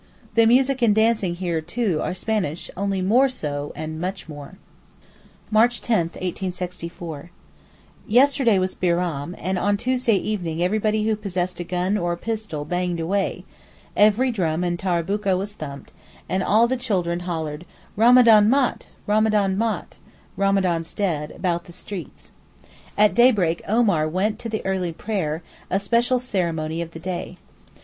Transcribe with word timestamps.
The 0.33 0.47
music 0.47 0.81
and 0.81 0.95
dancing 0.95 1.35
here, 1.35 1.61
too, 1.61 2.01
are 2.01 2.15
Spanish, 2.15 2.71
only 2.75 3.03
'more 3.03 3.29
so' 3.29 3.71
and 3.75 4.01
much 4.01 4.27
more. 4.27 4.57
March 5.51 5.79
10, 5.79 6.09
1864.—Yesterday 6.13 8.57
was 8.57 8.73
Bairam, 8.73 9.35
and 9.37 9.59
on 9.59 9.77
Tuesday 9.77 10.15
evening 10.15 10.59
everybody 10.63 11.03
who 11.07 11.15
possessed 11.15 11.59
a 11.59 11.63
gun 11.63 11.99
or 11.99 12.13
a 12.13 12.17
pistol 12.17 12.65
banged 12.65 12.99
away, 12.99 13.45
every 13.95 14.31
drum 14.31 14.63
and 14.63 14.79
taraboukeh 14.79 15.37
was 15.37 15.53
thumped, 15.53 15.91
and 16.27 16.41
all 16.41 16.67
the 16.67 16.77
children 16.77 17.19
holloaed, 17.19 17.63
Ramadan 17.95 18.49
Māt, 18.49 18.85
Ramadan 19.05 19.55
Māt 19.55 19.97
(Ramadan's 20.35 20.95
dead) 20.95 21.29
about 21.29 21.65
the 21.65 21.71
streets. 21.71 22.31
At 22.97 23.13
daybreak 23.13 23.61
Omar 23.67 24.09
went 24.09 24.39
to 24.39 24.49
the 24.49 24.65
early 24.65 24.93
prayer, 24.93 25.43
a 25.69 25.79
special 25.79 26.17
ceremony 26.17 26.81
of 26.81 26.89
the 26.89 26.97
day. 26.99 27.37